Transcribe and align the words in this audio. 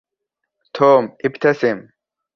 توم 0.73 1.15
إبتسم. 1.25 1.87